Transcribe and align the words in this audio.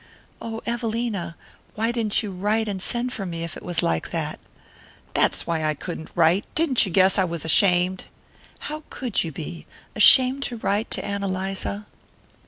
"Oh, 0.41 0.63
Evelina 0.65 1.35
why 1.75 1.91
didn't 1.91 2.23
you 2.23 2.31
write 2.31 2.67
and 2.67 2.81
send 2.81 3.13
for 3.13 3.23
me 3.23 3.43
if 3.43 3.55
it 3.55 3.61
was 3.61 3.83
like 3.83 4.09
that?" 4.09 4.39
"That's 5.13 5.45
why 5.45 5.63
I 5.63 5.75
couldn't 5.75 6.09
write. 6.15 6.43
Didn't 6.55 6.87
you 6.87 6.91
guess 6.91 7.19
I 7.19 7.23
was 7.23 7.45
ashamed?" 7.45 8.05
"How 8.61 8.81
could 8.89 9.23
you 9.23 9.31
be? 9.31 9.67
Ashamed 9.95 10.41
to 10.41 10.57
write 10.57 10.89
to 10.89 11.05
Ann 11.05 11.21
Eliza?" 11.21 11.85